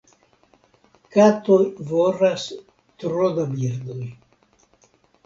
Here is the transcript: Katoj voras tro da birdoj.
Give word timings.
Katoj 1.15 1.57
voras 1.91 2.45
tro 3.05 3.29
da 3.37 3.45
birdoj. 3.53 3.99